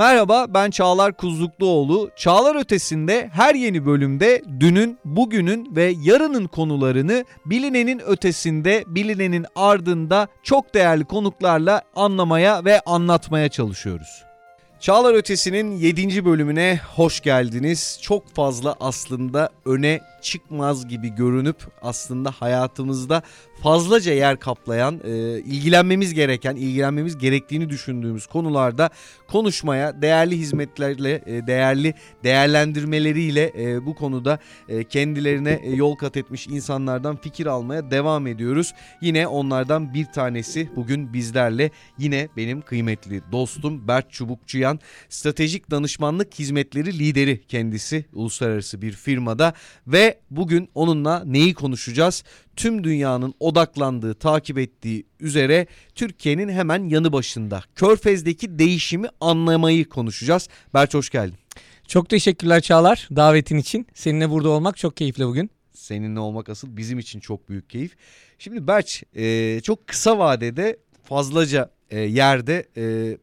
[0.00, 2.10] Merhaba ben Çağlar Kuzlukluoğlu.
[2.16, 10.74] Çağlar Ötesi'nde her yeni bölümde dünün, bugünün ve yarının konularını bilinenin ötesinde, bilinenin ardında çok
[10.74, 14.29] değerli konuklarla anlamaya ve anlatmaya çalışıyoruz.
[14.80, 16.24] Çağlar Ötesi'nin 7.
[16.24, 17.98] bölümüne hoş geldiniz.
[18.02, 23.22] Çok fazla aslında öne çıkmaz gibi görünüp aslında hayatımızda
[23.62, 28.90] fazlaca yer kaplayan, e, ilgilenmemiz gereken, ilgilenmemiz gerektiğini düşündüğümüz konularda
[29.28, 36.46] konuşmaya, değerli hizmetlerle, e, değerli değerlendirmeleriyle e, bu konuda e, kendilerine e, yol kat etmiş
[36.46, 38.74] insanlardan fikir almaya devam ediyoruz.
[39.00, 44.10] Yine onlardan bir tanesi bugün bizlerle yine benim kıymetli dostum Bert
[44.70, 49.54] Çubukçuyan, stratejik danışmanlık hizmetleri lideri kendisi uluslararası bir firmada
[49.86, 52.24] ve bugün onunla neyi konuşacağız?
[52.56, 60.48] Tüm dünyanın odaklandığı, takip ettiği üzere Türkiye'nin hemen yanı başında Körfez'deki değişimi anlamayı konuşacağız.
[60.74, 61.38] Berç hoş geldin.
[61.88, 63.86] Çok teşekkürler Çağlar davetin için.
[63.94, 65.50] Seninle burada olmak çok keyifli bugün.
[65.72, 67.96] Seninle olmak asıl bizim için çok büyük keyif.
[68.38, 73.16] Şimdi Berç e, çok kısa vadede fazlaca e, yerde e,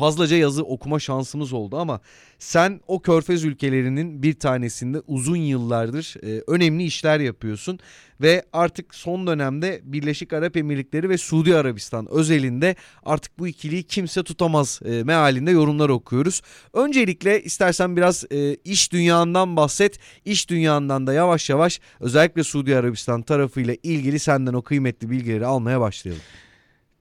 [0.00, 2.00] fazlaca yazı okuma şansımız oldu ama
[2.38, 7.78] sen o körfez ülkelerinin bir tanesinde uzun yıllardır e, önemli işler yapıyorsun
[8.20, 14.22] ve artık son dönemde Birleşik Arap Emirlikleri ve Suudi Arabistan özelinde artık bu ikiliyi kimse
[14.22, 16.42] tutamaz e, mealinde yorumlar okuyoruz.
[16.74, 19.98] Öncelikle istersen biraz e, iş dünyandan bahset.
[20.24, 25.80] İş dünyandan da yavaş yavaş özellikle Suudi Arabistan tarafıyla ilgili senden o kıymetli bilgileri almaya
[25.80, 26.22] başlayalım.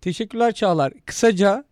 [0.02, 0.94] Teşekkürler Çağlar.
[1.06, 1.64] Kısaca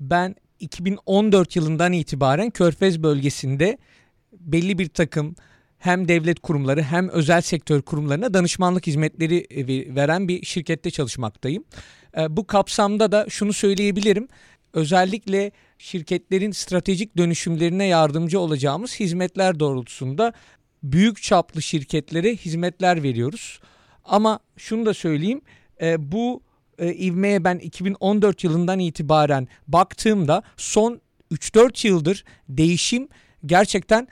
[0.00, 3.78] ben 2014 yılından itibaren Körfez bölgesinde
[4.32, 5.34] belli bir takım
[5.78, 11.64] hem devlet kurumları hem özel sektör kurumlarına danışmanlık hizmetleri e, veren bir şirkette çalışmaktayım.
[12.16, 14.28] E, bu kapsamda da şunu söyleyebilirim.
[14.72, 20.32] Özellikle şirketlerin stratejik dönüşümlerine yardımcı olacağımız hizmetler doğrultusunda
[20.82, 23.60] büyük çaplı şirketlere hizmetler veriyoruz.
[24.04, 25.40] Ama şunu da söyleyeyim,
[25.82, 26.42] e, bu
[26.80, 31.00] e, ivmeye ben 2014 yılından itibaren baktığımda son
[31.32, 33.08] 3-4 yıldır değişim
[33.46, 34.08] gerçekten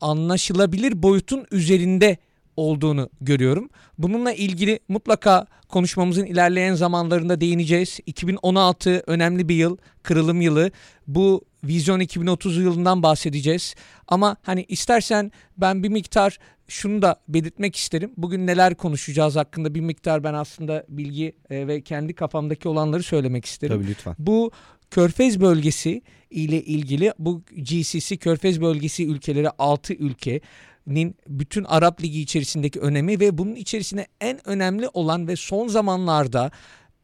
[0.00, 2.16] anlaşılabilir boyutun üzerinde
[2.56, 3.70] olduğunu görüyorum.
[3.98, 8.00] Bununla ilgili mutlaka konuşmamızın ilerleyen zamanlarında değineceğiz.
[8.06, 10.70] 2016 önemli bir yıl, kırılım yılı.
[11.06, 13.74] Bu Vizyon 2030 yılından bahsedeceğiz.
[14.08, 18.12] Ama hani istersen ben bir miktar şunu da belirtmek isterim.
[18.16, 23.44] Bugün neler konuşacağız hakkında bir miktar ben aslında bilgi e, ve kendi kafamdaki olanları söylemek
[23.44, 23.76] isterim.
[23.76, 24.14] Tabii lütfen.
[24.18, 24.50] Bu
[24.90, 32.80] Körfez bölgesi ile ilgili bu GCC Körfez bölgesi ülkeleri 6 ülkenin bütün Arap Ligi içerisindeki
[32.80, 36.50] önemi ve bunun içerisinde en önemli olan ve son zamanlarda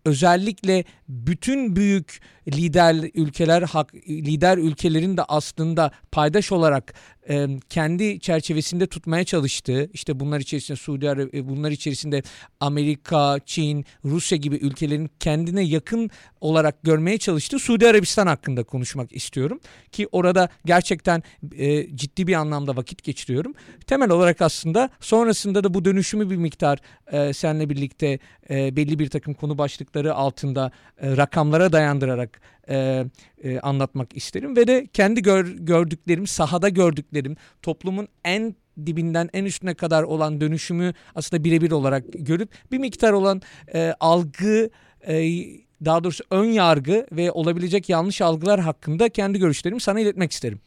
[0.05, 6.95] özellikle bütün büyük lider ülkeler hak lider ülkelerin de aslında paydaş olarak
[7.29, 12.23] e, kendi çerçevesinde tutmaya çalıştığı işte bunlar içerisinde Suudi Arabistan e, bunlar içerisinde
[12.61, 19.61] Amerika, Çin, Rusya gibi ülkelerin kendine yakın olarak görmeye çalıştığı Suudi Arabistan hakkında konuşmak istiyorum
[19.93, 21.23] ki orada gerçekten
[21.57, 23.55] e, ciddi bir anlamda vakit geçiriyorum.
[23.87, 26.79] Temel olarak aslında sonrasında da bu dönüşümü bir miktar
[27.13, 28.19] e, seninle birlikte
[28.51, 30.71] e, belli bir takım konu başlıkları altında
[31.01, 33.05] e, rakamlara dayandırarak e,
[33.43, 38.55] e, anlatmak isterim ve de kendi gör, gördüklerim, sahada gördüklerim, toplumun en
[38.87, 43.43] dibinden en üstüne kadar olan dönüşümü aslında birebir olarak görüp bir miktar olan
[43.75, 44.71] e, algı
[45.07, 45.45] e,
[45.85, 50.61] daha doğrusu ön yargı ve olabilecek yanlış algılar hakkında kendi görüşlerimi sana iletmek isterim.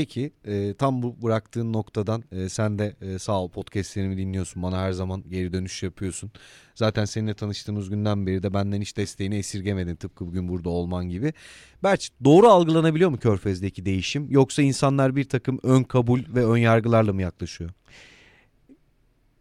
[0.00, 4.62] Peki e, tam bu bıraktığın noktadan e, sen de e, sağ ol podcastlerimi dinliyorsun.
[4.62, 6.30] Bana her zaman geri dönüş yapıyorsun.
[6.74, 11.32] Zaten seninle tanıştığımız günden beri de benden hiç desteğini esirgemedin tıpkı bugün burada olman gibi.
[11.82, 17.12] Berç doğru algılanabiliyor mu Körfez'deki değişim yoksa insanlar bir takım ön kabul ve ön yargılarla
[17.12, 17.70] mı yaklaşıyor?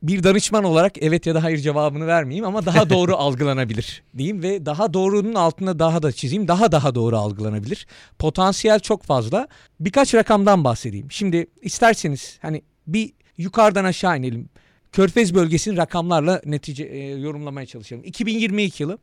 [0.03, 4.65] Bir danışman olarak evet ya da hayır cevabını vermeyeyim ama daha doğru algılanabilir diyeyim ve
[4.65, 6.47] daha doğrunun altına daha da çizeyim.
[6.47, 7.87] Daha daha doğru algılanabilir.
[8.19, 9.47] Potansiyel çok fazla.
[9.79, 11.11] Birkaç rakamdan bahsedeyim.
[11.11, 14.49] Şimdi isterseniz hani bir yukarıdan aşağı inelim.
[14.91, 18.03] Körfez bölgesinin rakamlarla netice e, yorumlamaya çalışalım.
[18.03, 18.97] 2022 yılı.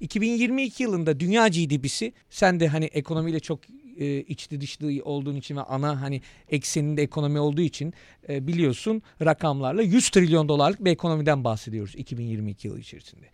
[0.00, 3.60] 2022 yılında dünya GDP'si sen de hani ekonomiyle çok
[4.00, 7.94] e, içli dışlı olduğun için ve ana hani ekseninde ekonomi olduğu için
[8.28, 13.26] e, biliyorsun rakamlarla 100 trilyon dolarlık bir ekonomiden bahsediyoruz 2022 yılı içerisinde.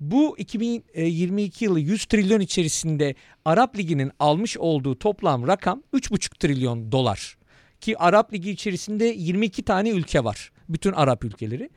[0.00, 3.14] Bu 2022 yılı 100 trilyon içerisinde
[3.44, 7.38] Arap Ligi'nin almış olduğu toplam rakam 3,5 trilyon dolar.
[7.80, 10.52] Ki Arap Ligi içerisinde 22 tane ülke var.
[10.68, 11.70] Bütün Arap ülkeleri.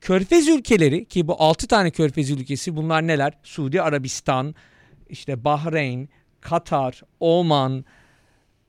[0.00, 3.32] Körfez ülkeleri ki bu 6 tane Körfez ülkesi bunlar neler?
[3.42, 4.54] Suudi Arabistan,
[5.08, 6.08] işte Bahreyn,
[6.44, 7.84] Katar, Oman,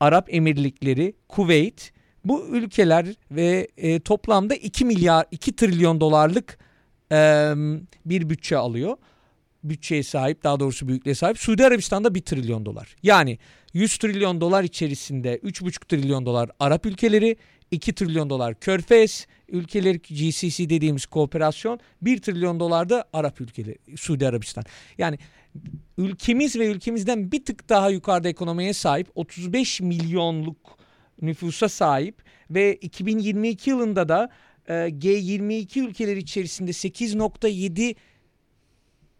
[0.00, 1.92] Arap Emirlikleri, Kuveyt
[2.24, 6.58] bu ülkeler ve e, toplamda 2 milyar 2 trilyon dolarlık
[7.12, 7.52] e,
[8.06, 8.96] bir bütçe alıyor.
[9.64, 11.38] Bütçeye sahip daha doğrusu büyüklüğe sahip.
[11.38, 12.96] Suudi Arabistan'da 1 trilyon dolar.
[13.02, 13.38] Yani
[13.72, 17.36] 100 trilyon dolar içerisinde 3,5 trilyon dolar Arap ülkeleri,
[17.70, 24.28] 2 trilyon dolar Körfez ülkeleri GCC dediğimiz kooperasyon 1 trilyon dolar da Arap ülkeleri Suudi
[24.28, 24.64] Arabistan.
[24.98, 25.18] Yani
[25.98, 30.78] ülkemiz ve ülkemizden bir tık daha yukarıda ekonomiye sahip 35 milyonluk
[31.22, 34.30] nüfusa sahip ve 2022 yılında da
[34.66, 37.94] e, G22 ülkeleri içerisinde 8.7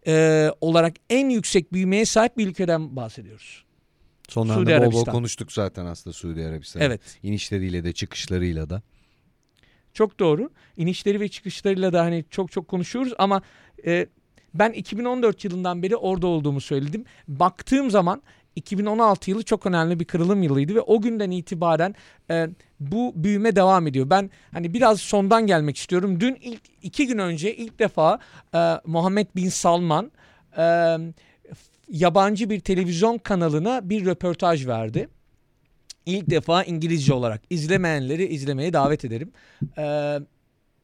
[0.06, 3.64] e, olarak en yüksek büyümeye sahip bir ülkeden bahsediyoruz.
[4.28, 6.82] Son Suudi anda bol bol konuştuk zaten aslında Suudi Arabistan.
[6.82, 7.00] Evet.
[7.22, 8.82] İnişleriyle de çıkışlarıyla da.
[9.92, 10.50] Çok doğru.
[10.76, 13.42] İnişleri ve çıkışlarıyla da hani çok çok konuşuyoruz ama
[13.86, 14.06] e,
[14.54, 17.04] ben 2014 yılından beri orada olduğumu söyledim.
[17.28, 18.22] Baktığım zaman
[18.56, 21.94] 2016 yılı çok önemli bir kırılım yılıydı ve o günden itibaren
[22.30, 22.48] e,
[22.80, 24.10] bu büyüme devam ediyor.
[24.10, 26.20] Ben hani biraz sondan gelmek istiyorum.
[26.20, 28.18] Dün ilk iki gün önce ilk defa
[28.54, 30.12] e, Muhammed Bin Salman
[30.58, 30.96] e,
[31.88, 35.08] yabancı bir televizyon kanalına bir röportaj verdi.
[36.06, 39.32] İlk defa İngilizce olarak izlemeyenleri izlemeye davet ederim.
[39.78, 40.18] Ee,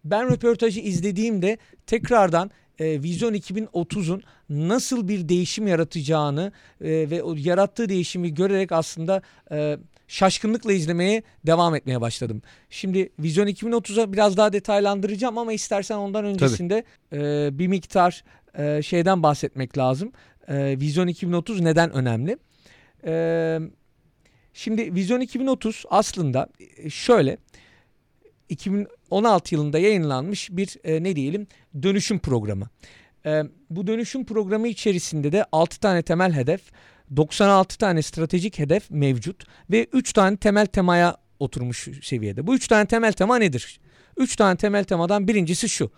[0.04, 7.88] ben röportajı izlediğimde tekrardan e, Vizyon 2030'un nasıl bir değişim yaratacağını e, ve o yarattığı
[7.88, 9.22] değişimi görerek aslında
[9.52, 9.78] e,
[10.08, 12.42] şaşkınlıkla izlemeye devam etmeye başladım.
[12.70, 18.24] Şimdi Vizyon 2030'a biraz daha detaylandıracağım ama istersen ondan öncesinde e, bir miktar
[18.58, 20.12] e, şeyden bahsetmek lazım.
[20.48, 22.38] E, Vizyon 2030 neden önemli?
[23.04, 23.58] E,
[24.54, 27.36] şimdi Vizyon 2030 aslında e, şöyle
[29.12, 31.46] 2016 yılında yayınlanmış bir e, ne diyelim
[31.82, 32.68] dönüşüm programı.
[33.26, 36.60] E, bu dönüşüm programı içerisinde de 6 tane temel hedef,
[37.16, 42.46] 96 tane stratejik hedef mevcut ve 3 tane temel temaya oturmuş seviyede.
[42.46, 43.80] Bu 3 tane temel tema nedir?
[44.16, 45.90] 3 tane temel temadan birincisi şu.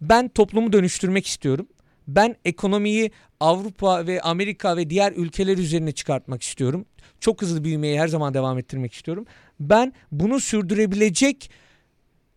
[0.00, 1.66] Ben toplumu dönüştürmek istiyorum.
[2.08, 3.10] Ben ekonomiyi
[3.40, 6.84] Avrupa ve Amerika ve diğer ülkeler üzerine çıkartmak istiyorum.
[7.20, 9.26] Çok hızlı büyümeyi her zaman devam ettirmek istiyorum.
[9.60, 11.50] Ben bunu sürdürebilecek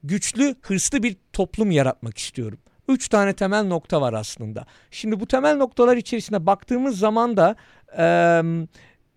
[0.08, 2.60] güçlü, hırslı bir toplum yaratmak istiyorum.
[2.88, 4.66] Üç tane temel nokta var aslında.
[4.92, 7.56] Şimdi bu temel noktalar içerisine baktığımız zaman da
[7.98, 8.06] e,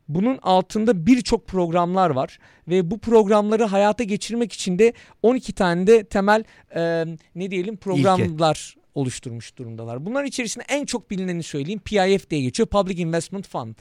[0.08, 2.38] bunun altında birçok programlar var
[2.68, 4.92] ve bu programları hayata geçirmek için de
[5.22, 6.44] 12 tane de temel
[6.74, 7.04] e,
[7.34, 10.06] ne diyelim programlar oluşturmuş durumdalar.
[10.06, 13.74] Bunların içerisinde en çok bilineni söyleyeyim PIF diye geçiyor Public Investment Fund.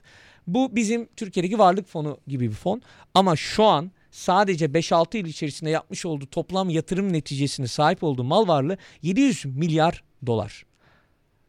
[0.47, 2.81] Bu bizim Türkiye'deki varlık fonu gibi bir fon
[3.13, 8.47] ama şu an sadece 5-6 yıl içerisinde yapmış olduğu toplam yatırım neticesine sahip olduğu mal
[8.47, 10.65] varlığı 700 milyar dolar.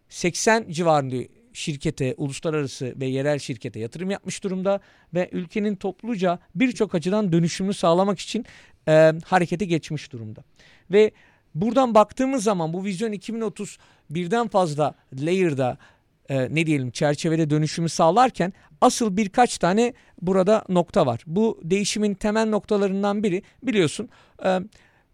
[0.08, 1.16] 80 civarında
[1.52, 4.80] şirkete, uluslararası ve yerel şirkete yatırım yapmış durumda
[5.14, 8.46] ve ülkenin topluca birçok açıdan dönüşümünü sağlamak için
[8.88, 10.44] e, harekete geçmiş durumda.
[10.90, 11.10] Ve
[11.54, 13.78] buradan baktığımız zaman bu vizyon 2030
[14.10, 15.78] birden fazla layer'da
[16.28, 19.92] e, ne diyelim çerçevede dönüşümü sağlarken asıl birkaç tane
[20.22, 21.22] burada nokta var.
[21.26, 24.08] Bu değişimin temel noktalarından biri biliyorsun
[24.44, 24.58] e,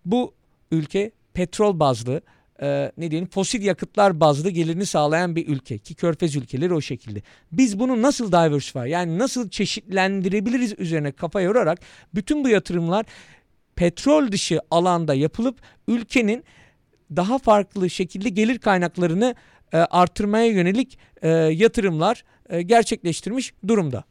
[0.05, 0.35] bu
[0.71, 2.21] ülke petrol bazlı
[2.63, 7.23] e, ne diyelim fosil yakıtlar bazlı gelirini sağlayan bir ülke ki körfez ülkeleri o şekilde.
[7.53, 11.79] Biz bunu nasıl diversify yani nasıl çeşitlendirebiliriz üzerine kafa yorarak
[12.15, 13.07] bütün bu yatırımlar
[13.77, 16.45] petrol dışı alanda yapılıp ülkenin
[17.17, 19.35] daha farklı şekilde gelir kaynaklarını
[19.79, 24.05] artırmaya yönelik e, yatırımlar e, gerçekleştirmiş durumda.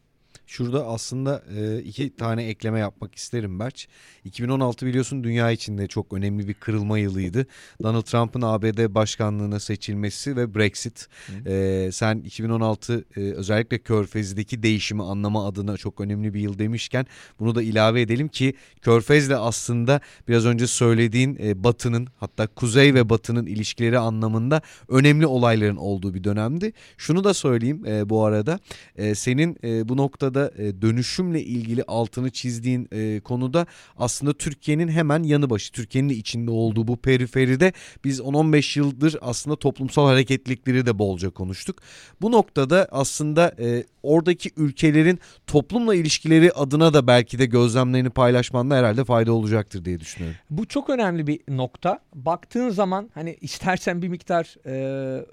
[0.46, 3.88] Şurada aslında e, iki tane ekleme yapmak isterim Berç.
[4.24, 7.46] 2016 biliyorsun dünya içinde çok önemli bir kırılma yılıydı.
[7.82, 11.08] Donald Trump'ın ABD başkanlığına seçilmesi ve Brexit.
[11.46, 17.06] E, sen 2016 e, özellikle Körfez'deki değişimi anlama adına çok önemli bir yıl demişken
[17.40, 23.08] bunu da ilave edelim ki Körfez'le aslında biraz önce söylediğin e, Batı'nın hatta Kuzey ve
[23.10, 26.72] Batı'nın ilişkileri anlamında önemli olayların olduğu bir dönemdi.
[26.96, 28.58] Şunu da söyleyeyim e, bu arada
[28.96, 33.66] e, senin e, bu noktada e, dönüşümle ilgili altını çizdiğin e, konuda
[33.98, 37.72] aslında Türkiye'nin hemen yanı başı Türkiye'nin de içinde olduğu bu periferide
[38.04, 41.78] biz 10-15 yıldır aslında toplumsal hareketlilikleri de bolca konuştuk.
[42.20, 49.04] Bu noktada aslında e, oradaki ülkelerin toplumla ilişkileri adına da belki de gözlemlerini paylaşmanda herhalde
[49.04, 50.38] fayda olacaktır diye düşünüyorum.
[50.50, 51.98] Bu çok önemli bir nokta.
[52.14, 55.26] Baktığın zaman hani istersen bir miktar e,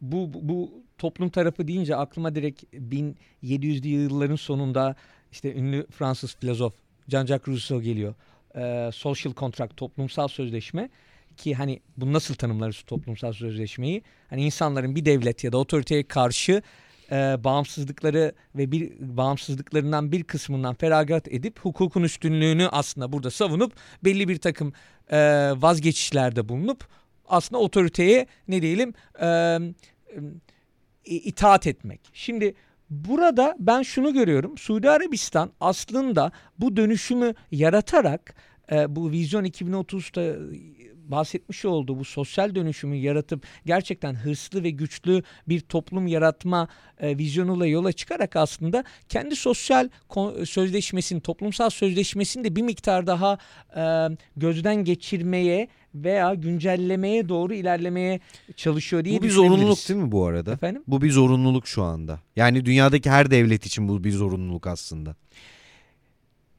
[0.00, 4.96] bu, bu toplum tarafı deyince aklıma direkt 1700'lü yılların sonunda
[5.32, 6.74] işte ünlü Fransız filozof
[7.08, 8.14] Jean-Jacques Rousseau geliyor.
[8.56, 10.88] E, social contract, toplumsal sözleşme
[11.36, 14.02] ki hani bu nasıl tanımlarız toplumsal sözleşmeyi?
[14.30, 16.62] Hani insanların bir devlet ya da otoriteye karşı
[17.10, 23.72] e, bağımsızlıkları ve bir bağımsızlıklarından bir kısmından feragat edip hukukun üstünlüğünü aslında burada savunup
[24.04, 24.72] belli bir takım
[25.10, 25.18] e,
[25.56, 26.86] vazgeçişlerde bulunup
[27.28, 29.58] aslında otoriteye ne diyelim e,
[31.04, 32.00] itaat etmek.
[32.12, 32.54] Şimdi
[32.90, 34.58] burada ben şunu görüyorum.
[34.58, 38.34] Suudi Arabistan aslında bu dönüşümü yaratarak
[38.72, 40.38] e, bu Vizyon 2030'da
[41.12, 46.68] bahsetmiş olduğu bu sosyal dönüşümü yaratıp gerçekten hırslı ve güçlü bir toplum yaratma
[47.00, 49.88] e, vizyonuyla yola çıkarak aslında kendi sosyal
[50.44, 53.38] sözleşmesini, toplumsal sözleşmesini de bir miktar daha
[53.76, 58.20] e, gözden geçirmeye veya güncellemeye doğru ilerlemeye
[58.56, 60.52] çalışıyor diye Bu bir zorunluluk değil mi bu arada?
[60.52, 60.82] Efendim?
[60.86, 62.20] Bu bir zorunluluk şu anda.
[62.36, 65.16] Yani dünyadaki her devlet için bu bir zorunluluk aslında.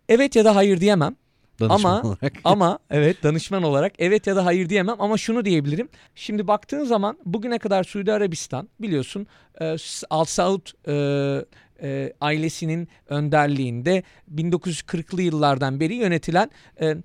[0.10, 1.16] Evet ya da hayır diyemem.
[1.60, 2.34] Danışman ama olarak.
[2.44, 5.90] ama evet danışman olarak evet ya da hayır diyemem ama şunu diyebilirim.
[6.16, 9.28] Şimdi baktığın zaman bugüne kadar Suudi Arabistan biliyorsun
[9.62, 9.75] e,
[10.10, 11.46] Al Saud e,
[11.82, 14.04] e, ailesinin önderliğinde
[14.36, 16.96] 1940'lı yıllardan beri yönetilen e,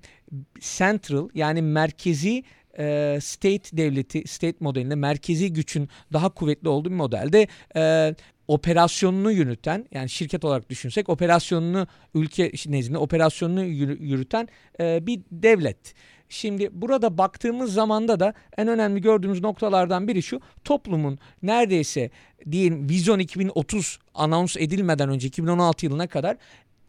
[0.59, 2.43] Central yani merkezi
[2.79, 8.15] e, state devleti, state modelinde merkezi gücün daha kuvvetli olduğu bir modelde e,
[8.47, 14.47] operasyonunu yürüten yani şirket olarak düşünsek operasyonunu ülke nezdinde operasyonunu yürüten
[14.79, 15.95] e, bir devlet.
[16.29, 22.09] Şimdi burada baktığımız zamanda da en önemli gördüğümüz noktalardan biri şu toplumun neredeyse
[22.51, 26.37] diyelim Vizyon 2030 anons edilmeden önce 2016 yılına kadar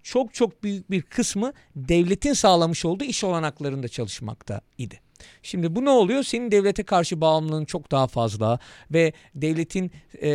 [0.03, 5.01] çok çok büyük bir kısmı devletin sağlamış olduğu iş olanaklarında çalışmakta idi.
[5.43, 6.23] Şimdi bu ne oluyor?
[6.23, 8.59] Senin devlete karşı bağımlılığın çok daha fazla
[8.91, 9.91] ve devletin
[10.23, 10.31] e,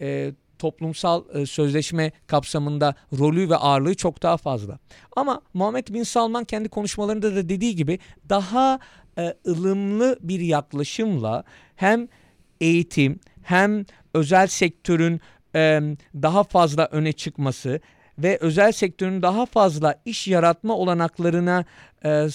[0.00, 4.78] e, toplumsal e, sözleşme kapsamında rolü ve ağırlığı çok daha fazla.
[5.16, 7.98] Ama Muhammed Bin Salman kendi konuşmalarında da dediği gibi
[8.28, 8.78] daha
[9.18, 11.44] e, ılımlı bir yaklaşımla
[11.76, 12.08] hem
[12.60, 15.20] eğitim hem özel sektörün
[15.54, 15.80] e,
[16.14, 17.80] daha fazla öne çıkması
[18.22, 21.64] ve özel sektörün daha fazla iş yaratma olanaklarına
[22.04, 22.26] e,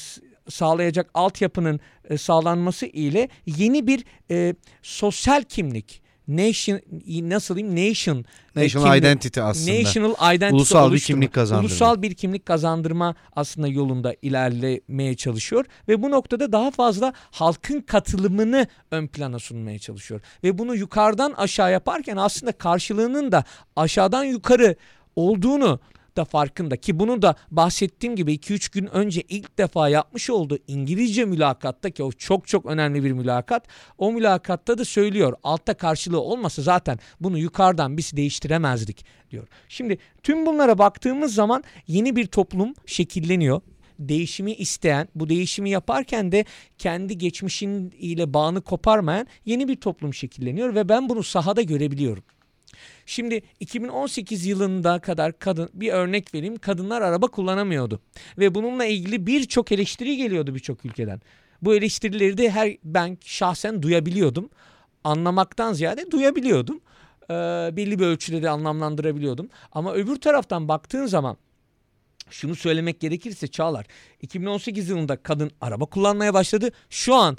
[0.49, 8.25] sağlayacak altyapının e, sağlanması ile yeni bir e, sosyal kimlik nation nasıl diyeyim nation
[8.55, 9.79] e, national kimlik, identity aslında.
[9.79, 11.67] National identity ulusal bir kimlik kazandırma.
[11.67, 18.67] Ulusal bir kimlik kazandırma aslında yolunda ilerlemeye çalışıyor ve bu noktada daha fazla halkın katılımını
[18.91, 20.21] ön plana sunmaya çalışıyor.
[20.43, 23.43] Ve bunu yukarıdan aşağı yaparken aslında karşılığının da
[23.75, 24.75] aşağıdan yukarı
[25.15, 25.79] olduğunu
[26.17, 31.25] da farkında ki bunu da bahsettiğim gibi 2-3 gün önce ilk defa yapmış olduğu İngilizce
[31.25, 33.67] mülakatta ki o çok çok önemli bir mülakat
[33.97, 39.47] o mülakatta da söylüyor altta karşılığı olmasa zaten bunu yukarıdan biz değiştiremezdik diyor.
[39.69, 43.61] Şimdi tüm bunlara baktığımız zaman yeni bir toplum şekilleniyor
[43.99, 46.45] değişimi isteyen, bu değişimi yaparken de
[46.77, 52.23] kendi geçmişin ile bağını koparmayan yeni bir toplum şekilleniyor ve ben bunu sahada görebiliyorum.
[53.05, 57.99] Şimdi 2018 yılında kadar kadın bir örnek vereyim kadınlar araba kullanamıyordu
[58.37, 61.21] ve bununla ilgili birçok eleştiri geliyordu birçok ülkeden.
[61.61, 64.49] Bu eleştirileri de her ben şahsen duyabiliyordum.
[65.03, 66.81] Anlamaktan ziyade duyabiliyordum.
[67.29, 67.33] Ee,
[67.75, 69.49] belli bir ölçüde de anlamlandırabiliyordum.
[69.71, 71.37] Ama öbür taraftan baktığın zaman
[72.29, 73.85] şunu söylemek gerekirse Çağlar
[74.21, 76.71] 2018 yılında kadın araba kullanmaya başladı.
[76.89, 77.37] Şu an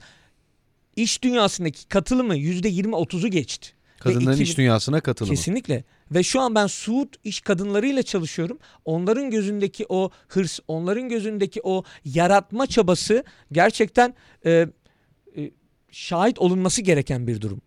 [0.97, 3.76] iş dünyasındaki katılımı %20-30'u geçti.
[4.01, 5.37] Kadınların iş dünyasına katılımı.
[5.37, 5.85] Kesinlikle.
[6.11, 8.59] Ve şu an ben Suud iş kadınlarıyla çalışıyorum.
[8.85, 14.15] Onların gözündeki o hırs, onların gözündeki o yaratma çabası gerçekten
[14.47, 14.67] e,
[15.37, 15.51] e,
[15.91, 17.61] şahit olunması gereken bir durum.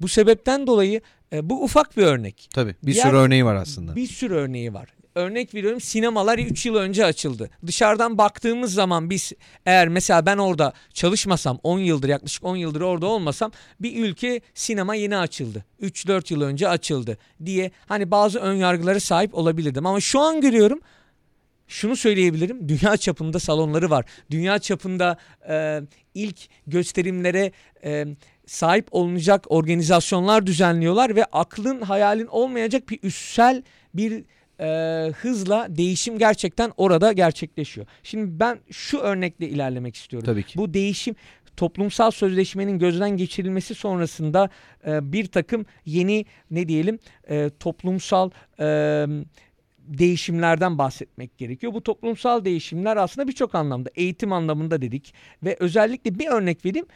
[0.00, 1.00] Bu sebepten dolayı
[1.32, 2.48] e, bu ufak bir örnek.
[2.54, 3.96] Tabii bir sürü örneği var aslında.
[3.96, 7.50] Bir sürü örneği var örnek veriyorum sinemalar 3 yıl önce açıldı.
[7.66, 9.32] Dışarıdan baktığımız zaman biz
[9.66, 14.94] eğer mesela ben orada çalışmasam 10 yıldır yaklaşık 10 yıldır orada olmasam bir ülke sinema
[14.94, 15.64] yeni açıldı.
[15.82, 19.86] 3-4 yıl önce açıldı diye hani bazı ön yargıları sahip olabilirdim.
[19.86, 20.80] Ama şu an görüyorum
[21.72, 22.68] şunu söyleyebilirim.
[22.68, 24.04] Dünya çapında salonları var.
[24.30, 25.16] Dünya çapında
[25.48, 25.80] e,
[26.14, 27.52] ilk gösterimlere
[27.84, 28.06] e,
[28.46, 33.62] sahip olunacak organizasyonlar düzenliyorlar ve aklın hayalin olmayacak bir üssel
[33.94, 34.24] bir
[34.60, 34.66] e,
[35.20, 37.86] hızla değişim gerçekten orada gerçekleşiyor.
[38.02, 40.26] Şimdi ben şu örnekle ilerlemek istiyorum.
[40.26, 40.58] Tabii ki.
[40.58, 41.14] Bu değişim
[41.56, 44.50] toplumsal sözleşmenin gözden geçirilmesi sonrasında
[44.86, 48.30] e, bir takım yeni ne diyelim e, toplumsal
[48.60, 49.06] e,
[49.78, 51.74] değişimlerden bahsetmek gerekiyor.
[51.74, 56.86] Bu toplumsal değişimler aslında birçok anlamda eğitim anlamında dedik ve özellikle bir örnek vereyim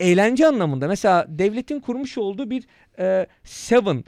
[0.00, 2.66] eğlence anlamında mesela devletin kurmuş olduğu bir
[2.98, 4.04] e, Seven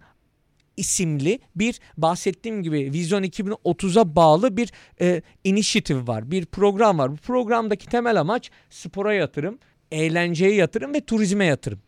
[0.78, 6.30] isimli bir bahsettiğim gibi Vizyon 2030'a bağlı bir e, inisiyatif var.
[6.30, 7.12] Bir program var.
[7.12, 9.58] Bu programdaki temel amaç spora yatırım,
[9.92, 11.78] eğlenceye yatırım ve turizme yatırım.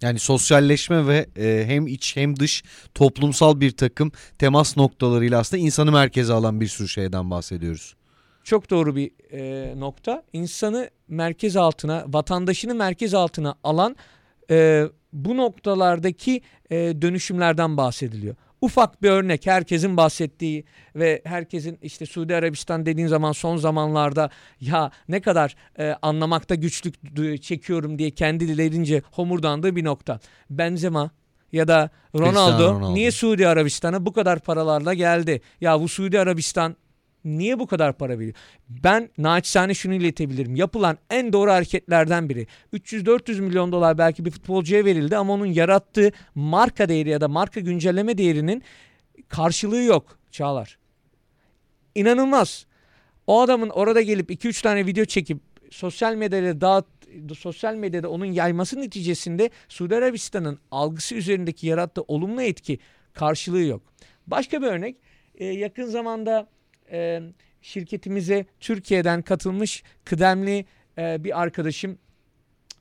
[0.00, 2.62] Yani sosyalleşme ve e, hem iç hem dış
[2.94, 7.94] toplumsal bir takım temas noktalarıyla aslında insanı merkeze alan bir sürü şeyden bahsediyoruz.
[8.44, 10.22] Çok doğru bir e, nokta.
[10.32, 13.96] İnsanı merkez altına, vatandaşını merkez altına alan
[14.50, 18.34] e, bu noktalardaki e, dönüşümlerden bahsediliyor.
[18.60, 20.64] Ufak bir örnek herkesin bahsettiği
[20.96, 26.94] ve herkesin işte Suudi Arabistan dediğin zaman son zamanlarda ya ne kadar e, anlamakta güçlük
[27.42, 30.20] çekiyorum diye kendi dilerince homurdandığı bir nokta.
[30.50, 31.10] Benzema
[31.52, 32.94] ya da Ronaldo, Ronaldo.
[32.94, 35.40] niye Suudi Arabistan'a bu kadar paralarla geldi?
[35.60, 36.76] Ya bu Suudi Arabistan
[37.28, 38.34] niye bu kadar para veriyor?
[38.68, 40.56] Ben naçizane şunu iletebilirim.
[40.56, 42.46] Yapılan en doğru hareketlerden biri.
[42.72, 47.60] 300-400 milyon dolar belki bir futbolcuya verildi ama onun yarattığı marka değeri ya da marka
[47.60, 48.62] güncelleme değerinin
[49.28, 50.78] karşılığı yok Çağlar.
[51.94, 52.66] İnanılmaz.
[53.26, 55.38] O adamın orada gelip 2-3 tane video çekip
[55.70, 56.86] sosyal medyada dağıt
[57.38, 62.78] sosyal medyada onun yayması neticesinde Suudi Arabistan'ın algısı üzerindeki yarattığı olumlu etki
[63.12, 63.82] karşılığı yok.
[64.26, 64.96] Başka bir örnek
[65.34, 66.48] e, yakın zamanda
[66.92, 67.22] e,
[67.62, 70.64] şirketimize Türkiye'den katılmış kıdemli
[70.98, 71.98] e, bir arkadaşım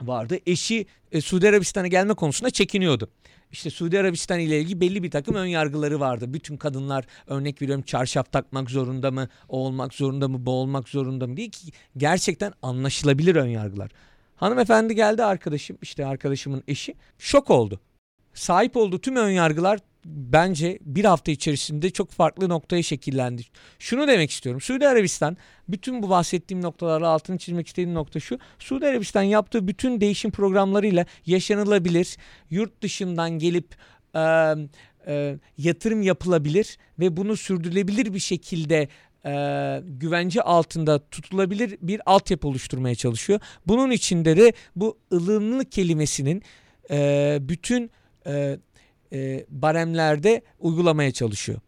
[0.01, 0.37] vardı.
[0.45, 3.09] Eşi e, Suudi Arabistan'a gelme konusunda çekiniyordu.
[3.51, 6.33] İşte Suudi Arabistan ile ilgili belli bir takım ön yargıları vardı.
[6.33, 11.27] Bütün kadınlar örnek veriyorum çarşaf takmak zorunda mı, o olmak zorunda mı, bu olmak zorunda
[11.27, 13.91] mı diye ki gerçekten anlaşılabilir ön yargılar.
[14.35, 17.79] Hanımefendi geldi arkadaşım işte arkadaşımın eşi şok oldu.
[18.33, 23.41] Sahip olduğu tüm ön yargılar bence bir hafta içerisinde çok farklı noktaya şekillendi.
[23.79, 24.61] Şunu demek istiyorum.
[24.61, 25.37] Suudi Arabistan
[25.67, 28.39] bütün bu bahsettiğim noktalarla altını çizmek istediğim nokta şu.
[28.59, 32.17] Suudi Arabistan yaptığı bütün değişim programlarıyla yaşanılabilir,
[32.49, 33.75] yurt dışından gelip
[34.15, 34.19] e,
[35.07, 38.87] e, yatırım yapılabilir ve bunu sürdürülebilir bir şekilde
[39.25, 39.33] e,
[39.83, 43.39] güvence altında tutulabilir bir altyapı oluşturmaya çalışıyor.
[43.67, 46.43] Bunun içinde de bu ılımlı kelimesinin
[46.91, 47.91] e, bütün
[49.13, 51.59] e, baremlerde uygulamaya çalışıyor.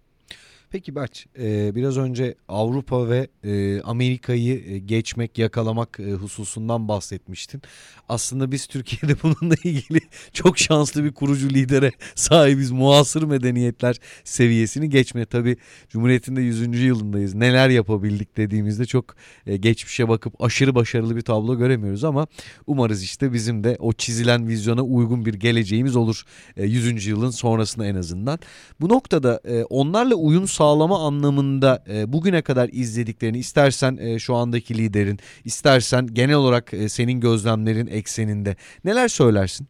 [0.72, 7.62] Peki Berç, e, biraz önce Avrupa ve e, Amerika'yı e, geçmek, yakalamak hususundan bahsetmiştin.
[8.10, 10.00] Aslında biz Türkiye'de bununla ilgili
[10.34, 12.72] çok şanslı bir kurucu lidere sahibiz.
[12.72, 15.26] Muasır medeniyetler seviyesini geçme.
[15.26, 15.58] Tabii
[15.90, 16.82] Cumhuriyet'in de 100.
[16.82, 17.34] yılındayız.
[17.34, 19.16] Neler yapabildik dediğimizde çok
[19.60, 22.28] geçmişe bakıp aşırı başarılı bir tablo göremiyoruz ama
[22.68, 26.24] umarız işte bizim de o çizilen vizyona uygun bir geleceğimiz olur
[26.58, 27.06] e, 100.
[27.06, 28.40] yılın sonrasında en azından.
[28.82, 35.20] Bu noktada onlarla uyum sağlama anlamında e, bugüne kadar izlediklerini istersen e, şu andaki liderin
[35.46, 39.68] istersen genel olarak e, senin gözlemlerin ekseninde neler söylersin?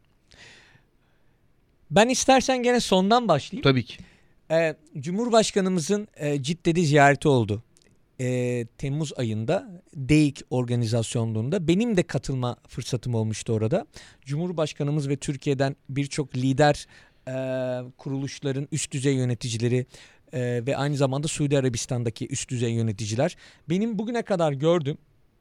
[1.92, 3.64] Ben istersen gene sondan başlayayım.
[3.64, 3.98] Tabii ki.
[4.52, 7.64] Ee, Cumhurbaşkanımızın e, Cidde'de ziyareti oldu.
[8.22, 13.86] Ee, Temmuz ayında DEİK organizasyonluğunda benim de katılma fırsatım olmuştu orada.
[14.26, 16.88] Cumhurbaşkanımız ve Türkiye'den birçok lider
[17.28, 17.34] e,
[17.98, 19.86] kuruluşların üst düzey yöneticileri
[20.34, 23.36] e, ve aynı zamanda Suudi Arabistan'daki üst düzey yöneticiler
[23.70, 24.98] benim bugüne kadar gördüğüm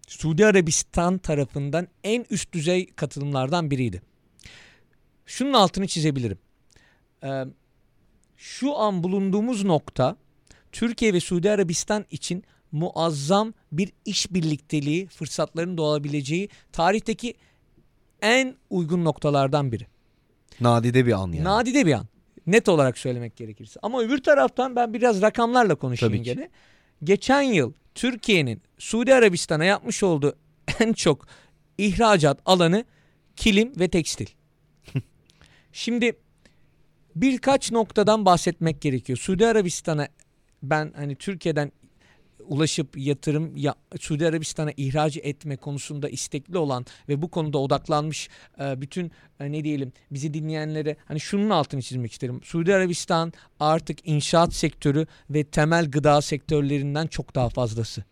[0.08, 4.02] Suudi Arabistan tarafından en üst düzey katılımlardan biriydi.
[5.26, 6.38] Şunun altını çizebilirim.
[7.24, 7.44] Ee,
[8.36, 10.16] şu an bulunduğumuz nokta
[10.72, 17.34] Türkiye ve Suudi Arabistan için muazzam bir iş birlikteliği fırsatların doğabileceği tarihteki
[18.22, 19.86] en uygun noktalardan biri.
[20.60, 21.44] Nadide bir an yani.
[21.44, 22.06] Nadide bir an.
[22.48, 23.80] Net olarak söylemek gerekirse.
[23.82, 26.34] Ama öbür taraftan ben biraz rakamlarla konuşayım Tabii ki.
[26.34, 26.48] gene.
[27.04, 30.36] Geçen yıl Türkiye'nin Suudi Arabistan'a yapmış olduğu
[30.80, 31.26] en çok
[31.78, 32.84] ihracat alanı
[33.36, 34.26] kilim ve tekstil.
[35.72, 36.12] Şimdi
[37.16, 39.18] birkaç noktadan bahsetmek gerekiyor.
[39.18, 40.08] Suudi Arabistan'a
[40.62, 41.72] ben hani Türkiye'den
[42.48, 48.28] ulaşıp yatırım ya, Suudi Arabistan'a ihraç etme konusunda istekli olan ve bu konuda odaklanmış
[48.60, 52.40] e, bütün e, ne diyelim bizi dinleyenlere hani şunun altını çizmek isterim.
[52.44, 58.04] Suudi Arabistan artık inşaat sektörü ve temel gıda sektörlerinden çok daha fazlası.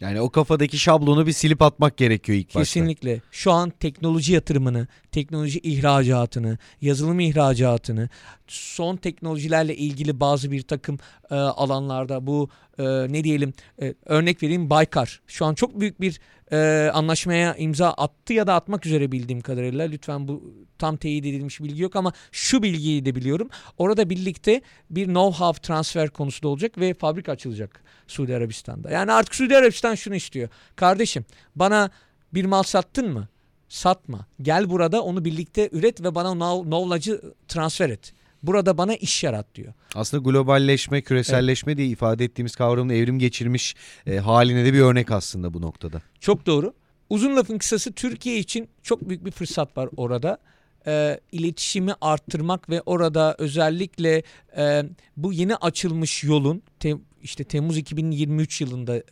[0.00, 2.60] Yani o kafadaki şablonu bir silip atmak gerekiyor ilk başta.
[2.60, 3.20] Kesinlikle.
[3.30, 8.08] Şu an teknoloji yatırımını, teknoloji ihracatını, yazılım ihracatını,
[8.46, 10.98] son teknolojilerle ilgili bazı bir takım
[11.30, 15.20] e, alanlarda bu e, ne diyelim e, örnek vereyim Baykar.
[15.26, 16.20] Şu an çok büyük bir
[16.52, 19.86] e, anlaşmaya imza attı ya da atmak üzere bildiğim kadarıyla.
[19.86, 23.48] Lütfen bu tam teyit edilmiş bilgi yok ama şu bilgiyi de biliyorum.
[23.78, 28.90] Orada birlikte bir know-how transfer konusu da olacak ve fabrika açılacak Suudi Arabistan'da.
[28.90, 30.48] Yani artık Suudi Arabistan şunu istiyor.
[30.76, 31.24] Kardeşim
[31.56, 31.90] bana
[32.34, 33.28] bir mal sattın mı?
[33.68, 34.26] Satma.
[34.42, 38.12] Gel burada onu birlikte üret ve bana know- knowledge'ı transfer et.
[38.42, 39.72] Burada bana iş yarat diyor.
[39.94, 43.74] Aslında globalleşme, küreselleşme diye ifade ettiğimiz kavramın evrim geçirmiş
[44.06, 46.02] e, haline de bir örnek aslında bu noktada.
[46.20, 46.74] Çok doğru.
[47.10, 50.38] Uzun lafın kısası Türkiye için çok büyük bir fırsat var orada.
[50.86, 54.22] e, iletişimi arttırmak ve orada özellikle
[54.56, 54.82] e,
[55.16, 59.02] bu yeni açılmış yolun te, işte Temmuz 2023 yılında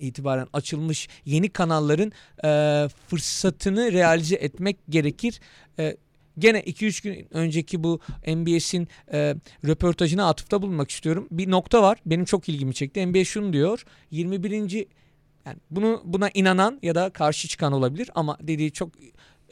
[0.00, 2.12] itibaren açılmış yeni kanalların
[2.44, 5.40] e, fırsatını realize etmek gerekir.
[5.78, 5.96] E,
[6.38, 9.34] gene 2-3 gün önceki bu MBS'in e,
[9.66, 11.28] röportajına atıfta bulunmak istiyorum.
[11.30, 13.06] Bir nokta var benim çok ilgimi çekti.
[13.06, 14.86] MBS şunu diyor 21.
[15.46, 18.90] Yani bunu buna inanan ya da karşı çıkan olabilir ama dediği çok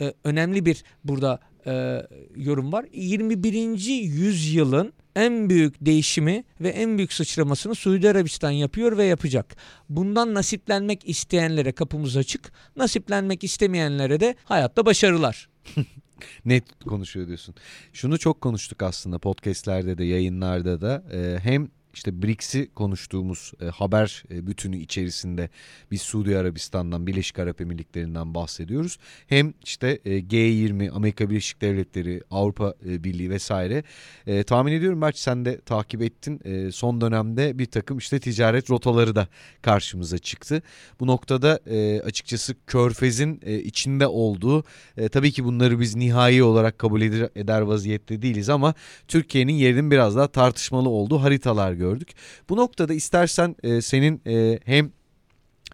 [0.01, 2.03] e, önemli bir burada e,
[2.37, 2.85] yorum var.
[2.93, 3.79] 21.
[4.03, 9.57] yüzyılın en büyük değişimi ve en büyük sıçramasını Suudi Arabistan yapıyor ve yapacak.
[9.89, 15.49] Bundan nasiplenmek isteyenlere kapımız açık, nasiplenmek istemeyenlere de hayatta başarılar.
[16.45, 17.55] Net konuşuyor diyorsun.
[17.93, 24.25] Şunu çok konuştuk aslında podcastlerde de yayınlarda da ee, hem işte BRICS'i konuştuğumuz e, haber
[24.31, 25.51] e, bütünü içerisinde
[25.91, 28.99] biz Suudi Arabistan'dan, Birleşik Arap Emirlikleri'nden bahsediyoruz.
[29.27, 33.85] Hem işte e, G20, Amerika Birleşik Devletleri, Avrupa e, Birliği vesaire.
[34.27, 36.41] E, tahmin ediyorum belki sen de takip ettin.
[36.45, 39.29] E, son dönemde bir takım işte ticaret rotaları da
[39.63, 40.63] karşımıza çıktı.
[41.01, 44.65] Bu noktada e, açıkçası Körfez'in e, içinde olduğu
[44.97, 48.75] e, tabii ki bunları biz nihai olarak kabul eder, eder vaziyette değiliz ama
[49.09, 52.09] Türkiye'nin yerinin biraz daha tartışmalı olduğu haritalar gördük.
[52.49, 54.93] Bu noktada istersen e, senin e, hem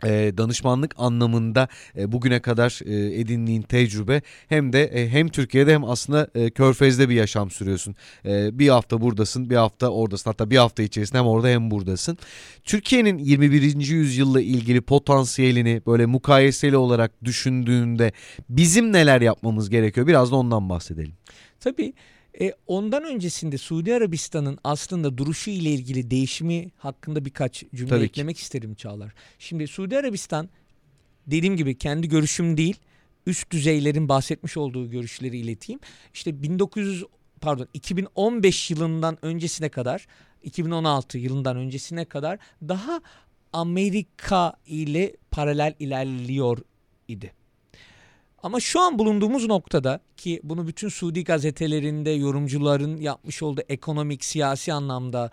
[0.04, 5.84] e, danışmanlık anlamında e, bugüne kadar e, edindiğin tecrübe hem de e, hem Türkiye'de hem
[5.84, 7.94] aslında e, Körfez'de bir yaşam sürüyorsun.
[8.24, 10.30] E, bir hafta buradasın, bir hafta oradasın.
[10.30, 12.18] Hatta bir hafta içerisinde hem orada hem buradasın.
[12.64, 13.88] Türkiye'nin 21.
[13.88, 18.12] yüzyılla ilgili potansiyelini böyle mukayeseli olarak düşündüğünde
[18.48, 20.06] bizim neler yapmamız gerekiyor?
[20.06, 21.12] Biraz da ondan bahsedelim.
[21.60, 21.92] Tabii
[22.40, 28.36] e, ondan öncesinde Suudi Arabistan'ın aslında duruşu ile ilgili değişimi hakkında birkaç cümle Tabii eklemek
[28.36, 28.42] ki.
[28.42, 29.14] isterim Çağlar.
[29.38, 30.48] Şimdi Suudi Arabistan
[31.26, 32.76] dediğim gibi kendi görüşüm değil
[33.26, 35.80] üst düzeylerin bahsetmiş olduğu görüşleri ileteyim.
[36.14, 37.04] İşte 1900
[37.40, 40.06] pardon 2015 yılından öncesine kadar
[40.42, 42.38] 2016 yılından öncesine kadar
[42.68, 43.00] daha
[43.52, 46.58] Amerika ile paralel ilerliyor
[47.08, 47.32] idi.
[48.42, 54.72] Ama şu an bulunduğumuz noktada ki bunu bütün Suudi gazetelerinde yorumcuların yapmış olduğu ekonomik, siyasi
[54.72, 55.30] anlamda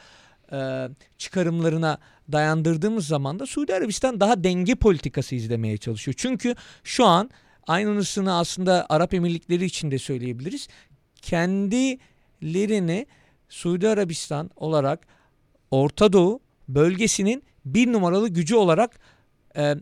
[0.51, 1.97] e, çıkarımlarına
[2.31, 6.15] dayandırdığımız zaman da Suudi Arabistan daha denge politikası izlemeye çalışıyor.
[6.17, 7.29] Çünkü şu an
[7.67, 10.67] aynısını aslında Arap Emirlikleri için de söyleyebiliriz.
[11.21, 13.07] Kendilerini
[13.49, 15.07] Suudi Arabistan olarak
[15.71, 18.99] Orta Doğu bölgesinin bir numaralı gücü olarak
[19.57, 19.75] e,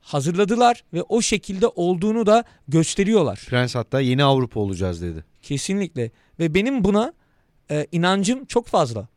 [0.00, 3.46] hazırladılar ve o şekilde olduğunu da gösteriyorlar.
[3.48, 5.24] Prens hatta yeni Avrupa olacağız dedi.
[5.42, 7.12] Kesinlikle ve benim buna
[7.70, 9.08] e, inancım çok fazla.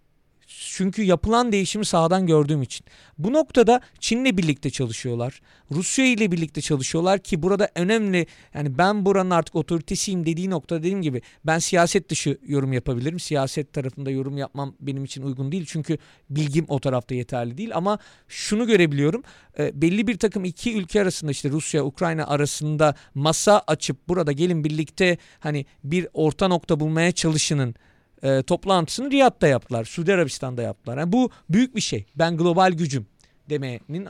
[0.47, 2.86] Çünkü yapılan değişimi sahadan gördüğüm için.
[3.17, 5.41] Bu noktada Çin'le birlikte çalışıyorlar.
[5.71, 11.01] Rusya ile birlikte çalışıyorlar ki burada önemli yani ben buranın artık otoritesiyim dediği nokta dediğim
[11.01, 13.19] gibi ben siyaset dışı yorum yapabilirim.
[13.19, 15.65] Siyaset tarafında yorum yapmam benim için uygun değil.
[15.67, 15.97] Çünkü
[16.29, 19.23] bilgim o tarafta yeterli değil ama şunu görebiliyorum.
[19.60, 24.63] E, belli bir takım iki ülke arasında işte Rusya Ukrayna arasında masa açıp burada gelin
[24.63, 27.75] birlikte hani bir orta nokta bulmaya çalışının
[28.23, 29.86] e, toplantısını Riyad'da yaptılar.
[29.86, 30.97] Suudi Arabistan'da yaptılar.
[30.97, 32.05] Yani bu büyük bir şey.
[32.15, 33.07] Ben global gücüm
[33.49, 34.07] demenin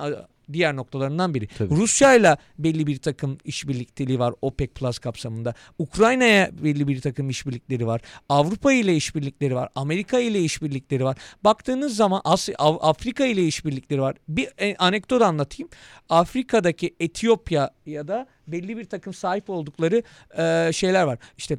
[0.53, 1.47] diğer noktalarından biri.
[1.59, 5.53] Rusya ile belli bir takım işbirlikteliği var OPEC Plus kapsamında.
[5.79, 8.01] Ukrayna'ya belli bir takım işbirlikleri var.
[8.29, 9.69] Avrupa ile işbirlikleri var.
[9.75, 11.17] Amerika ile işbirlikleri var.
[11.43, 14.15] Baktığınız zaman Asya, Afrika ile işbirlikleri var.
[14.27, 15.69] Bir e, anekdot anlatayım.
[16.09, 20.03] Afrika'daki Etiyopya ya da belli bir takım sahip oldukları
[20.37, 21.19] e, şeyler var.
[21.37, 21.57] İşte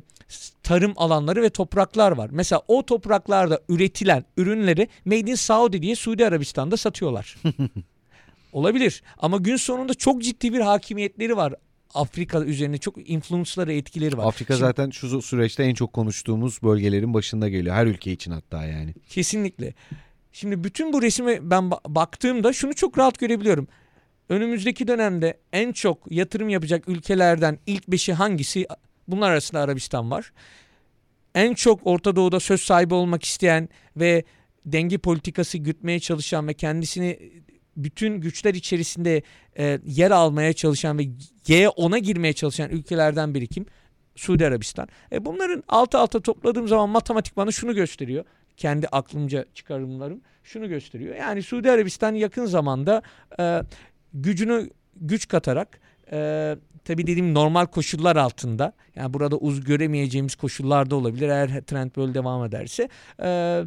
[0.62, 2.30] tarım alanları ve topraklar var.
[2.32, 7.36] Mesela o topraklarda üretilen ürünleri Made in Saudi diye Suudi Arabistan'da satıyorlar.
[8.52, 11.54] Olabilir ama gün sonunda çok ciddi bir hakimiyetleri var.
[11.94, 14.26] Afrika üzerine çok influence'ları etkileri var.
[14.26, 17.74] Afrika Şimdi, zaten şu süreçte en çok konuştuğumuz bölgelerin başında geliyor.
[17.74, 18.94] Her ülke için hatta yani.
[19.08, 19.74] Kesinlikle.
[20.32, 23.68] Şimdi bütün bu resime ben baktığımda şunu çok rahat görebiliyorum.
[24.28, 28.66] Önümüzdeki dönemde en çok yatırım yapacak ülkelerden ilk beşi hangisi?
[29.08, 30.32] Bunlar arasında Arabistan var.
[31.34, 34.24] En çok Orta Doğu'da söz sahibi olmak isteyen ve
[34.66, 37.18] denge politikası gütmeye çalışan ve kendisini
[37.76, 39.22] bütün güçler içerisinde
[39.58, 41.04] e, yer almaya çalışan ve
[41.44, 43.66] G'ye ona girmeye çalışan ülkelerden biri kim?
[44.16, 44.88] Suudi Arabistan.
[45.12, 48.24] E bunların altı alta topladığım zaman matematik bana şunu gösteriyor.
[48.56, 51.16] Kendi aklımca çıkarımlarım şunu gösteriyor.
[51.16, 53.02] Yani Suudi Arabistan yakın zamanda
[53.40, 53.62] e,
[54.14, 55.80] gücünü güç katarak
[56.12, 62.14] e, tabi dediğim normal koşullar altında yani burada uz göremeyeceğimiz koşullarda olabilir eğer trend böyle
[62.14, 62.88] devam ederse
[63.22, 63.62] e,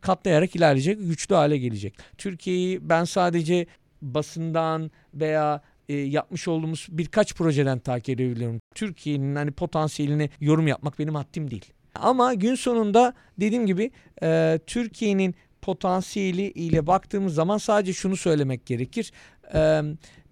[0.00, 1.94] katlayarak ilerleyecek, güçlü hale gelecek.
[2.18, 3.66] Türkiye'yi ben sadece
[4.02, 8.60] basından veya e, yapmış olduğumuz birkaç projeden takip edebiliyorum.
[8.74, 11.72] Türkiye'nin hani potansiyelini yorum yapmak benim haddim değil.
[11.94, 13.90] Ama gün sonunda dediğim gibi
[14.22, 19.12] e, Türkiye'nin potansiyeli ile baktığımız zaman sadece şunu söylemek gerekir.
[19.54, 19.82] E,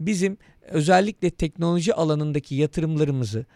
[0.01, 3.47] bizim özellikle teknoloji alanındaki yatırımlarımızı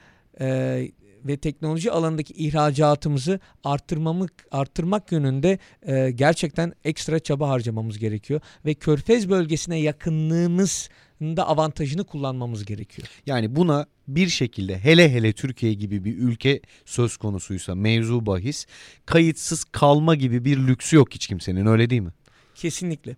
[0.40, 0.88] e,
[1.24, 8.40] ve teknoloji alanındaki ihracatımızı arttırmamı, arttırmak yönünde e, gerçekten ekstra çaba harcamamız gerekiyor.
[8.66, 10.88] Ve Körfez bölgesine yakınlığımız
[11.20, 13.08] da avantajını kullanmamız gerekiyor.
[13.26, 18.66] Yani buna bir şekilde hele hele Türkiye gibi bir ülke söz konusuysa mevzu bahis
[19.06, 22.12] kayıtsız kalma gibi bir lüksü yok hiç kimsenin öyle değil mi?
[22.54, 23.16] Kesinlikle.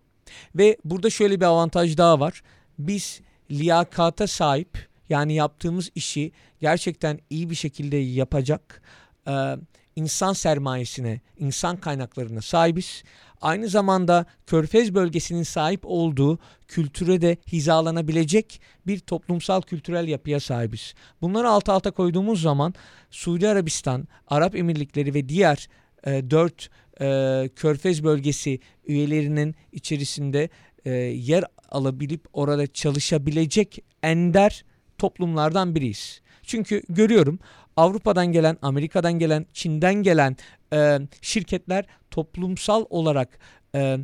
[0.55, 2.43] Ve burada şöyle bir avantaj daha var.
[2.79, 8.83] Biz liyakata sahip yani yaptığımız işi gerçekten iyi bir şekilde yapacak
[9.29, 9.57] e,
[9.97, 13.03] insan sermayesine, insan kaynaklarına sahibiz.
[13.41, 20.95] Aynı zamanda Körfez bölgesinin sahip olduğu kültüre de hizalanabilecek bir toplumsal kültürel yapıya sahibiz.
[21.21, 22.75] Bunları alt alta koyduğumuz zaman
[23.11, 25.69] Suudi Arabistan, Arap Emirlikleri ve diğer
[26.07, 30.49] e, dört e, Körfez bölgesi üyelerinin içerisinde
[30.85, 34.65] e, yer alabilip orada çalışabilecek ender
[34.99, 36.21] toplumlardan biriyiz.
[36.43, 37.39] Çünkü görüyorum
[37.77, 40.37] Avrupa'dan gelen, Amerika'dan gelen, Çin'den gelen
[40.73, 43.39] e, şirketler toplumsal olarak
[43.75, 43.99] e,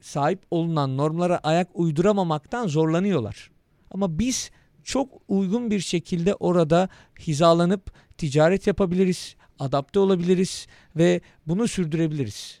[0.00, 3.50] sahip olunan normlara ayak uyduramamaktan zorlanıyorlar.
[3.90, 4.50] Ama biz
[4.84, 6.88] çok uygun bir şekilde orada
[7.20, 10.66] hizalanıp ticaret yapabiliriz, adapte olabiliriz
[10.96, 12.60] ve bunu sürdürebiliriz.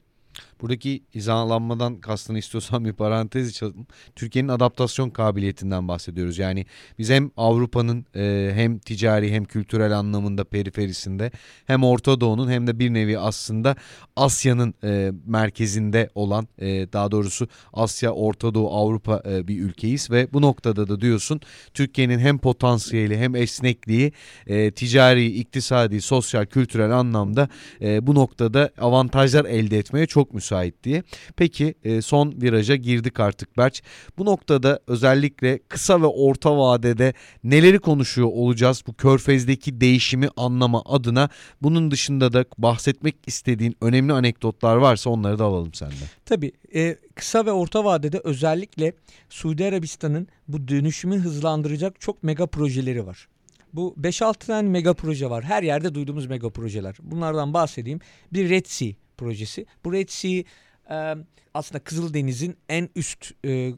[0.60, 3.86] Buradaki hizalanmadan kastını istiyorsan bir parantez açalım.
[4.16, 6.38] Türkiye'nin adaptasyon kabiliyetinden bahsediyoruz.
[6.38, 6.66] Yani
[6.98, 11.30] biz hem Avrupa'nın e, hem ticari hem kültürel anlamında periferisinde
[11.66, 13.76] hem Orta Doğu'nun hem de bir nevi aslında
[14.16, 20.28] Asya'nın e, merkezinde olan e, daha doğrusu Asya, Orta Doğu, Avrupa e, bir ülkeyiz ve
[20.32, 21.40] bu noktada da diyorsun
[21.74, 24.12] Türkiye'nin hem potansiyeli hem esnekliği
[24.46, 27.48] e, ticari, iktisadi, sosyal, kültürel anlamda
[27.80, 31.02] e, bu noktada avantajlar elde etmeye çok müsait müsait diye.
[31.36, 33.82] Peki e, son viraja girdik artık Berç.
[34.18, 41.28] Bu noktada özellikle kısa ve orta vadede neleri konuşuyor olacağız bu körfezdeki değişimi anlama adına.
[41.62, 45.96] Bunun dışında da bahsetmek istediğin önemli anekdotlar varsa onları da alalım senden.
[46.24, 48.92] Tabii e, kısa ve orta vadede özellikle
[49.28, 53.28] Suudi Arabistan'ın bu dönüşümü hızlandıracak çok mega projeleri var.
[53.72, 55.44] Bu 5-6 tane mega proje var.
[55.44, 56.96] Her yerde duyduğumuz mega projeler.
[57.02, 58.00] Bunlardan bahsedeyim.
[58.32, 59.66] Bir Red Sea projesi.
[59.84, 60.42] Bu Red Sea
[60.90, 61.16] e,
[61.54, 63.72] aslında Kızıldeniz'in en üst e,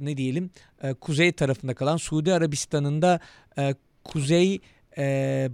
[0.00, 0.50] ne diyelim
[0.82, 3.20] e, kuzey tarafında kalan Suudi Arabistan'ın da
[3.58, 4.60] e, kuzey
[4.98, 5.48] e,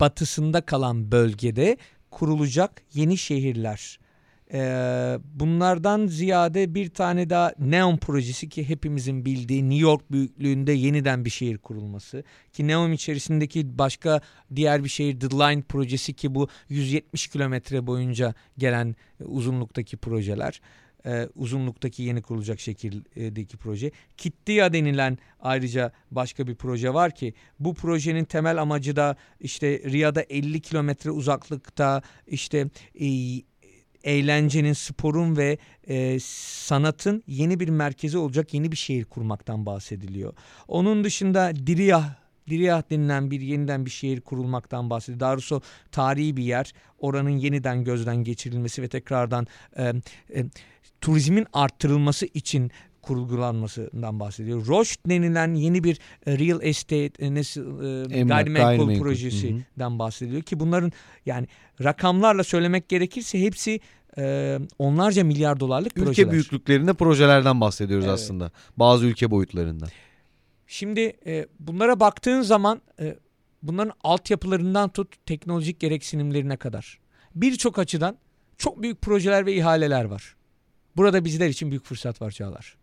[0.00, 1.76] batısında kalan bölgede
[2.10, 3.98] kurulacak yeni şehirler
[4.52, 11.24] ee, bunlardan ziyade bir tane daha Neom projesi ki hepimizin bildiği New York büyüklüğünde yeniden
[11.24, 12.24] bir şehir kurulması.
[12.52, 14.20] Ki Neom içerisindeki başka
[14.56, 20.60] diğer bir şehir The Line projesi ki bu 170 kilometre boyunca gelen uzunluktaki projeler.
[21.06, 23.90] Ee, uzunluktaki yeni kurulacak şekildeki proje.
[24.16, 30.20] Kittia denilen ayrıca başka bir proje var ki bu projenin temel amacı da işte Riyad'a
[30.20, 32.68] 50 kilometre uzaklıkta işte
[33.00, 33.06] e,
[34.06, 40.32] eğlencenin, sporun ve e, sanatın yeni bir merkezi olacak yeni bir şehir kurmaktan bahsediliyor.
[40.68, 42.14] Onun dışında Diriyah
[42.50, 45.20] Diriyah denilen bir yeniden bir şehir kurulmaktan bahsediyor.
[45.20, 46.72] Doğrusu tarihi bir yer.
[46.98, 50.44] Oranın yeniden gözden geçirilmesi ve tekrardan e, e,
[51.00, 52.70] turizmin arttırılması için
[53.06, 54.66] kurgulanmasından bahsediyor.
[54.66, 57.26] Roche denilen yeni bir e, real estate e,
[58.20, 60.92] e, gayrimenkul projesinden bahsediyor ki bunların
[61.26, 61.46] yani
[61.84, 63.80] rakamlarla söylemek gerekirse hepsi
[64.18, 66.26] e, onlarca milyar dolarlık ülke projeler.
[66.26, 68.14] Ülke büyüklüklerinde projelerden bahsediyoruz evet.
[68.14, 68.50] aslında.
[68.76, 69.88] Bazı ülke boyutlarından.
[70.66, 73.16] Şimdi e, bunlara baktığın zaman e,
[73.62, 76.98] bunların altyapılarından tut teknolojik gereksinimlerine kadar
[77.34, 78.16] birçok açıdan
[78.58, 80.36] çok büyük projeler ve ihaleler var.
[80.96, 82.76] Burada bizler için büyük fırsat var Çağlar.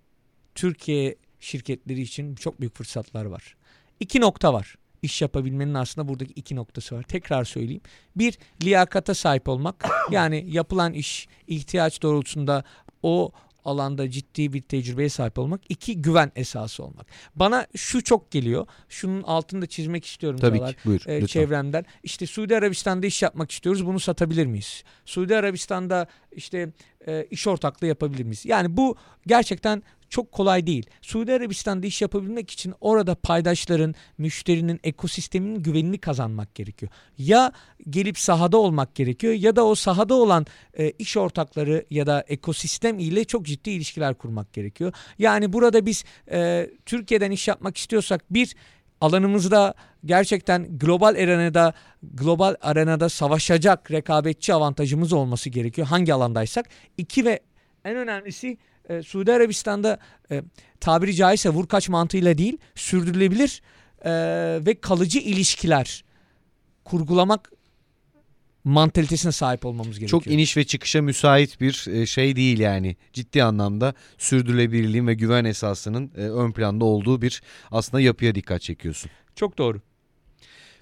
[0.56, 3.56] Türkiye şirketleri için çok büyük fırsatlar var.
[4.00, 4.76] İki nokta var.
[5.02, 7.04] İş yapabilmenin aslında buradaki iki noktası var.
[7.04, 7.82] Tekrar söyleyeyim.
[8.16, 9.86] Bir, liyakata sahip olmak.
[10.12, 12.64] Yani yapılan iş ihtiyaç doğrultusunda
[13.04, 13.32] o
[13.66, 15.62] alanda ciddi bir tecrübeye sahip olmak.
[15.70, 17.06] İki güven esası olmak.
[17.36, 18.68] Bana şu çok geliyor.
[18.90, 20.40] Şunun altında çizmek istiyorum.
[20.40, 21.02] Tabii ki buyur.
[21.08, 21.86] E, çevremden.
[22.04, 23.86] İşte Suudi Arabistan'da iş yapmak istiyoruz.
[23.86, 24.84] Bunu satabilir miyiz?
[25.06, 26.70] Suudi Arabistan'da işte
[27.08, 28.46] e, iş ortaklığı yapabilir miyiz?
[28.46, 28.96] Yani bu
[29.28, 30.86] gerçekten çok kolay değil.
[31.02, 36.92] Suudi Arabistan'da iş yapabilmek için orada paydaşların, müşterinin, ekosisteminin güvenini kazanmak gerekiyor.
[37.18, 37.52] Ya
[37.90, 40.46] gelip sahada olmak gerekiyor ya da o sahada olan
[40.78, 44.94] e, iş ortakları ya da ekosistem ile çok ciddi ilişkiler kurmak gerekiyor.
[45.20, 48.56] Yani burada biz e, Türkiye'den iş yapmak istiyorsak bir
[49.04, 49.74] alanımızda
[50.06, 56.70] gerçekten global arenada global arenada savaşacak rekabetçi avantajımız olması gerekiyor hangi alandaysak.
[56.98, 57.40] İki ve
[57.86, 58.58] en önemlisi
[58.90, 60.00] e, Suudi Arabistan'da
[60.32, 60.44] e,
[60.80, 63.62] tabiri caizse vur kaç mantığıyla değil sürdürülebilir
[64.06, 64.12] e,
[64.66, 66.04] ve kalıcı ilişkiler
[66.86, 67.52] kurgulamak
[68.64, 70.10] mantalitesine sahip olmamız gerekiyor.
[70.10, 72.96] Çok iniş ve çıkışa müsait bir e, şey değil yani.
[73.14, 79.12] Ciddi anlamda sürdürülebilirliğin ve güven esasının e, ön planda olduğu bir aslında yapıya dikkat çekiyorsun.
[79.36, 79.82] Çok doğru.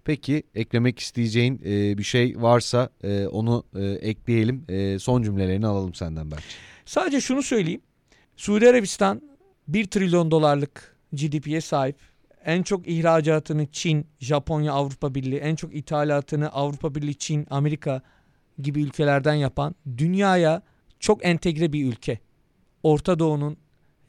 [0.04, 4.66] Peki eklemek isteyeceğin e, bir şey varsa e, onu e, ekleyelim.
[4.70, 6.44] E, son cümlelerini alalım senden belki.
[6.86, 7.82] Sadece şunu söyleyeyim.
[8.38, 9.22] Suudi Arabistan
[9.68, 12.11] 1 trilyon dolarlık GDP'ye sahip.
[12.46, 18.02] En çok ihracatını Çin, Japonya, Avrupa Birliği, en çok ithalatını Avrupa Birliği, Çin, Amerika
[18.60, 20.62] gibi ülkelerden yapan dünyaya
[21.00, 22.20] çok entegre bir ülke.
[22.84, 23.58] Orta Doğu'nun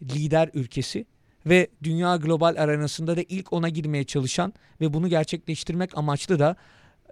[0.02, 1.06] lider ülkesi
[1.46, 6.56] ve dünya global arenasında da ilk ona girmeye çalışan ve bunu gerçekleştirmek amaçlı da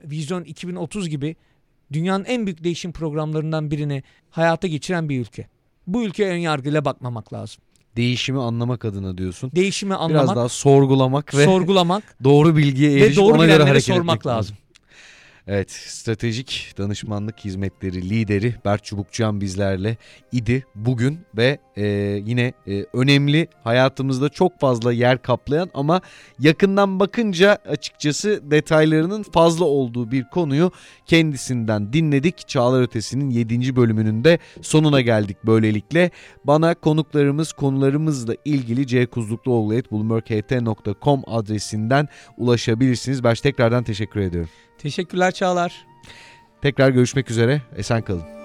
[0.05, 1.37] Vizyon 2030 gibi
[1.93, 5.49] dünyanın en büyük değişim programlarından birini hayata geçiren bir ülke.
[5.87, 7.63] Bu ülkeye ön yargıyla bakmamak lazım.
[7.97, 9.51] Değişimi anlamak adına diyorsun.
[9.55, 13.85] Değişimi Biraz anlamak, daha sorgulamak ve sorgulamak doğru bilgiye ve erişip doğru ona göre hareket
[13.85, 14.57] sormak etmek lazım.
[15.53, 19.97] Evet, stratejik danışmanlık hizmetleri lideri Berk Çubukçuyan bizlerle
[20.33, 21.87] idi bugün ve e,
[22.27, 26.01] yine e, önemli hayatımızda çok fazla yer kaplayan ama
[26.39, 30.73] yakından bakınca açıkçası detaylarının fazla olduğu bir konuyu
[31.07, 32.49] kendisinden dinledik.
[32.49, 33.77] Çağlar Ötesi'nin 7.
[33.77, 36.11] bölümünün de sonuna geldik böylelikle.
[36.45, 43.25] Bana konuklarımız konularımızla ilgili ckuzlukluoğlu.bloomberg.ht.com adresinden ulaşabilirsiniz.
[43.25, 44.51] Ben tekrardan teşekkür ediyorum.
[44.83, 45.87] Teşekkürler Çağlar.
[46.63, 47.63] Tekrar görüşmek üzere.
[47.77, 48.40] Esen kalın.